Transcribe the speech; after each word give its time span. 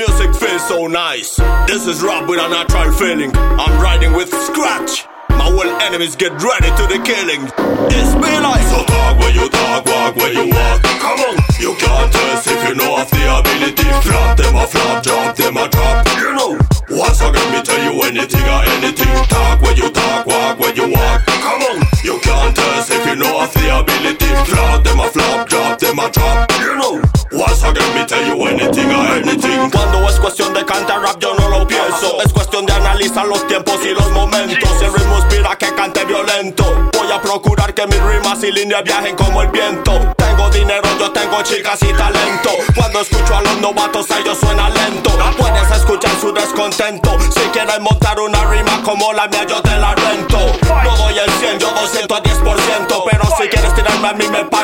music 0.00 0.32
feels 0.34 0.66
so 0.66 0.86
nice. 0.86 1.36
This 1.68 1.86
is 1.86 2.00
rap 2.02 2.26
with 2.26 2.40
a 2.40 2.48
natural 2.48 2.90
feeling. 2.92 3.30
I'm 3.36 3.74
riding 3.82 4.12
with 4.14 4.32
scratch. 4.48 5.04
My 5.28 5.44
whole 5.52 5.72
enemies 5.84 6.16
get 6.16 6.32
ready 6.40 6.70
to 6.80 6.84
the 6.88 6.98
killing. 7.04 7.44
It's 7.92 8.12
me 8.16 8.32
like 8.40 8.64
So 8.72 8.80
talk 8.88 9.18
where 9.20 9.34
you 9.36 9.46
talk, 9.50 9.84
walk 9.84 10.16
where 10.16 10.32
you 10.32 10.48
walk. 10.48 10.80
Come 11.04 11.20
on, 11.28 11.36
you 11.60 11.76
can't 11.76 12.08
test 12.12 12.48
if 12.48 12.60
you 12.66 12.74
know 12.80 12.96
of 12.96 13.10
the 13.12 13.24
ability. 13.28 13.88
Flop 14.06 14.36
them 14.40 14.56
a 14.56 14.66
flop, 14.66 15.02
drop 15.04 15.36
them 15.36 15.56
a 15.58 15.68
drop. 15.68 16.08
You 16.16 16.32
know. 16.32 16.52
Once 16.96 17.20
again, 17.20 17.48
me 17.52 17.60
tell 17.60 17.82
you 17.84 17.92
anything 18.08 18.46
or 18.56 18.62
anything. 18.80 19.12
Talk 19.28 19.60
when 19.60 19.76
you 19.76 19.90
talk, 19.90 20.26
walk 20.26 20.58
when 20.60 20.74
you 20.76 20.88
walk. 20.96 21.20
Come 21.44 21.62
on, 21.68 21.78
you 22.02 22.16
can't 22.24 22.56
test 22.56 22.90
if 22.90 23.04
you 23.04 23.16
know 23.16 23.44
of 23.44 23.52
the 23.52 23.66
ability. 23.68 24.32
Flop 24.48 24.82
them 24.82 25.00
a 25.00 25.08
flop, 25.12 25.48
drop 25.48 25.78
them 25.78 25.98
a 25.98 26.10
drop. 26.10 26.50
You 26.64 26.76
know. 26.80 27.19
Once 27.40 27.62
again, 27.64 27.94
me 27.94 28.04
tell 28.04 28.20
you 28.20 28.36
anything 28.44 28.90
or 28.92 29.16
anything. 29.16 29.70
Cuando 29.70 30.06
es 30.06 30.20
cuestión 30.20 30.52
de 30.52 30.62
cantar 30.62 31.00
rap 31.00 31.18
yo 31.18 31.34
no 31.36 31.48
lo 31.48 31.66
pienso. 31.66 32.20
Es 32.22 32.30
cuestión 32.34 32.66
de 32.66 32.74
analizar 32.74 33.26
los 33.26 33.46
tiempos 33.46 33.78
y 33.82 33.94
los 33.94 34.10
momentos. 34.10 34.70
El 34.82 34.92
ritmo 34.92 35.16
inspira 35.16 35.56
que 35.56 35.74
cante 35.74 36.04
violento. 36.04 36.90
Voy 36.92 37.10
a 37.10 37.18
procurar 37.22 37.72
que 37.72 37.86
mis 37.86 38.02
rimas 38.02 38.44
y 38.44 38.52
líneas 38.52 38.84
viajen 38.84 39.16
como 39.16 39.40
el 39.40 39.48
viento. 39.48 39.92
Tengo 40.18 40.50
dinero, 40.50 40.86
yo 40.98 41.10
tengo 41.12 41.40
chicas 41.42 41.82
y 41.82 41.94
talento. 41.94 42.50
Cuando 42.76 43.00
escucho 43.00 43.34
a 43.34 43.40
los 43.40 43.58
novatos 43.58 44.10
ellos 44.10 44.36
suena 44.38 44.68
lento. 44.68 45.10
Puedes 45.38 45.70
escuchar 45.70 46.12
su 46.20 46.34
descontento. 46.34 47.16
Si 47.30 47.40
quieren 47.52 47.82
montar 47.82 48.20
una 48.20 48.44
rima 48.50 48.82
como 48.82 49.14
la 49.14 49.26
mía 49.28 49.46
yo 49.48 49.62
te 49.62 49.78
la 49.78 49.94
rento. 49.94 50.38
No 50.84 50.96
doy 50.98 51.18
el 51.18 51.30
100, 51.30 51.58
yo 51.58 51.70
doy 51.72 51.86
110% 51.86 53.04
Pero 53.10 53.24
si 53.38 53.48
quieres 53.48 53.74
tirarme 53.74 54.08
a 54.08 54.12
mí 54.12 54.26
me 54.28 54.44
paro 54.44 54.59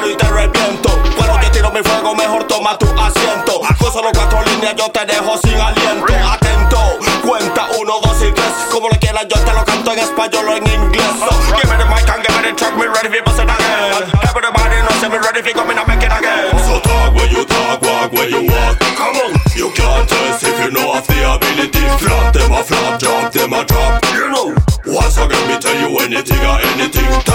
toma 2.66 2.78
tu 2.78 3.00
asiento 3.00 3.60
solo 3.92 4.10
cuatro 4.12 4.42
líneas 4.42 4.74
yo 4.76 4.90
te 4.90 5.04
dejo 5.06 5.38
sin 5.38 5.60
aliento 5.60 6.06
Atento, 6.32 6.98
cuenta 7.22 7.68
uno, 7.78 8.00
dos 8.02 8.22
y 8.22 8.32
tres 8.32 8.52
Como 8.70 8.88
lo 8.88 8.98
quieras 8.98 9.26
yo 9.28 9.38
te 9.44 9.52
lo 9.52 9.64
canto 9.64 9.92
en 9.92 9.98
español 10.00 10.48
o 10.48 10.56
en 10.56 10.66
inglés 10.66 11.06
So, 11.18 11.54
Give 11.54 11.70
me 11.70 11.76
the 11.76 11.86
mic 11.86 12.08
and 12.08 12.26
give 12.26 12.36
me 12.36 12.50
the 12.50 12.56
track, 12.56 12.76
me 12.76 12.86
ready 12.86 13.08
for 13.08 13.22
bust 13.24 13.38
it 13.38 13.50
again 13.50 14.10
Everybody 14.22 14.76
knows 14.82 15.02
me 15.02 15.18
ready 15.18 15.42
for 15.42 15.52
coming 15.54 15.78
and 15.78 15.86
make 15.86 16.02
it 16.02 16.12
again 16.12 16.58
So 16.66 16.80
talk 16.80 17.14
when 17.14 17.30
you 17.30 17.44
talk, 17.44 17.82
walk 17.82 18.12
when 18.12 18.30
you 18.30 18.42
walk. 18.50 18.78
Come 18.98 19.16
on, 19.16 19.32
you 19.54 19.70
can't 19.70 20.08
test 20.08 20.42
if 20.42 20.58
you 20.60 20.70
know 20.72 20.98
of 20.98 21.06
the 21.06 21.18
ability. 21.22 21.84
Flop 22.02 22.32
them 22.34 22.52
a 22.52 22.62
flop, 22.62 23.00
drop 23.00 23.32
them 23.32 23.52
a 23.52 23.64
drop. 23.64 24.04
You 24.12 24.28
know. 24.28 24.54
Once 24.86 25.16
again, 25.18 25.48
me 25.48 25.58
tell 25.58 25.74
you 25.74 25.98
anything 25.98 26.44
or 26.44 26.58
anything. 26.60 27.25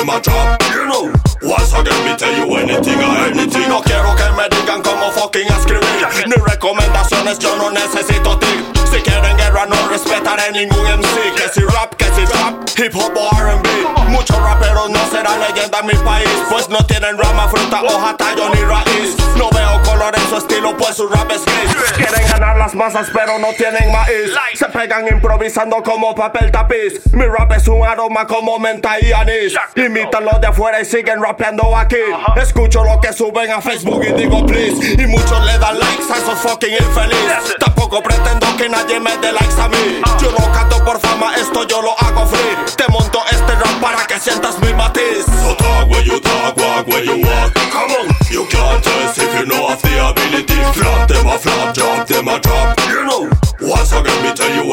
Them 0.00 0.08
a 0.08 0.20
drop. 0.20 0.62
You 0.72 0.86
know. 0.86 1.12
Once 1.42 1.72
again, 1.72 2.00
me 2.04 2.16
tell 2.16 2.32
you 2.32 2.48
anything 2.56 3.00
or 3.00 3.16
anything. 3.28 3.68
No 3.68 3.80
quiero 3.80 4.14
que 4.16 4.28
me 4.36 4.48
digan 4.48 4.82
cómo 4.82 5.10
fucking 5.12 5.46
escribir 5.46 6.06
Ni 6.26 6.36
recomendaciones, 6.36 7.38
yo 7.38 7.56
no 7.56 7.70
necesito 7.70 8.38
ti 8.38 8.46
Si 8.90 9.00
quieren 9.00 9.36
guerra 9.38 9.64
no 9.64 9.76
respetaré 9.88 10.52
ningún 10.52 10.84
MC 10.84 11.34
Que 11.34 11.48
si 11.54 11.60
rap, 11.62 11.94
que 11.96 12.04
si 12.14 12.24
trap, 12.26 12.68
hip 12.76 12.94
hop 12.94 13.16
o 13.16 13.30
R&B 13.36 13.68
Muchos 14.10 14.36
raperos 14.36 14.90
no 14.90 15.00
serán 15.10 15.40
leyenda 15.40 15.78
en 15.80 15.86
mi 15.86 15.94
país 15.94 16.28
Pues 16.50 16.68
no 16.68 16.84
tienen 16.84 17.16
rama, 17.16 17.48
fruta, 17.48 17.82
hoja, 17.82 18.14
tallo 18.18 18.50
ni 18.50 18.60
raíz 18.60 19.16
No 19.36 19.48
veo 19.50 19.82
color 19.82 20.14
en 20.14 20.28
su 20.28 20.36
estilo 20.36 20.76
pues 20.76 20.96
su 20.96 21.08
rap 21.08 21.30
es 21.30 21.42
gris 21.44 21.92
Quieren 21.96 22.28
las 22.70 22.74
masas 22.74 23.08
pero 23.12 23.38
no 23.38 23.48
tienen 23.54 23.90
maíz. 23.90 24.32
Se 24.54 24.66
pegan 24.66 25.06
improvisando 25.08 25.82
como 25.82 26.14
papel 26.14 26.50
tapiz. 26.52 27.00
Mi 27.12 27.24
rap 27.24 27.52
es 27.52 27.66
un 27.66 27.84
aroma 27.84 28.26
como 28.26 28.58
menta 28.58 29.00
y 29.00 29.12
anís. 29.12 29.54
Imitan 29.74 30.24
los 30.24 30.40
de 30.40 30.48
afuera 30.48 30.80
y 30.80 30.84
siguen 30.84 31.22
rapeando 31.22 31.76
aquí. 31.76 31.96
Escucho 32.36 32.84
lo 32.84 33.00
que 33.00 33.12
suben 33.12 33.50
a 33.50 33.60
Facebook 33.60 34.04
y 34.04 34.12
digo 34.12 34.44
please 34.46 35.02
Y 35.02 35.06
muchos 35.06 35.44
le 35.44 35.58
dan 35.58 35.78
likes 35.78 36.12
a 36.12 36.18
esos 36.18 36.38
fucking 36.40 36.72
infeliz. 36.72 37.56
Tampoco 37.58 38.02
pretendo 38.02 38.46
que 38.56 38.68
nadie 38.68 39.00
me 39.00 39.16
dé 39.18 39.32
likes 39.32 39.60
a 39.60 39.68
mí. 39.68 40.02
Yo 40.20 40.30
no 40.30 40.52
canto 40.52 40.84
por 40.84 41.00
fama, 41.00 41.34
esto 41.36 41.66
yo 41.66 41.82
lo 41.82 41.98
hago 41.98 42.26
free. 42.26 42.74
Te 42.76 42.84
monto 42.92 43.20
este 43.30 43.54
rap 43.54 43.80
para 43.80 44.06
que 44.06 44.20
sientas 44.20 44.58
mi 44.60 44.72
matiz. 44.74 45.24
So 45.24 45.56
talk 45.56 45.90
when 45.90 46.04
you 46.04 46.20
talk, 46.20 46.56
walk 46.56 46.86
when 46.86 47.04
you 47.04 47.26
walk. 47.26 47.54
Come 47.72 47.92
on, 47.92 48.08
you 48.30 48.46
can't 48.46 48.84
test 48.84 49.18
if 49.18 49.40
you 49.40 49.46
know 49.46 49.72
of 49.72 49.82
the 49.82 50.08
ability. 50.08 50.49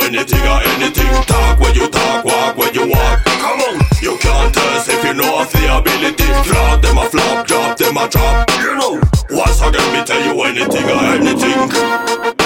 Anything 0.08 0.46
or 0.48 0.60
anything. 0.74 1.12
Talk 1.26 1.60
when 1.60 1.76
you 1.76 1.88
talk, 1.90 2.24
walk 2.24 2.58
when 2.58 2.74
you 2.74 2.88
walk. 2.88 3.24
Come 3.26 3.60
on, 3.68 3.76
you 4.02 4.18
can't 4.18 4.54
test 4.54 4.90
if 4.90 5.04
you 5.04 5.14
know 5.14 5.42
of 5.42 5.52
the 5.52 5.78
ability. 5.78 6.28
Flop 6.48 6.82
them 6.82 6.98
a 6.98 7.10
flop, 7.10 7.48
drop 7.48 7.78
them 7.78 7.98
a 7.98 8.08
drop. 8.08 8.50
You 8.60 8.76
know. 8.76 9.02
Once 9.30 9.62
again, 9.62 9.94
me 9.94 10.06
tell 10.06 10.24
you 10.24 10.42
anything 10.44 10.86
or 10.90 11.04
anything. 11.14 12.37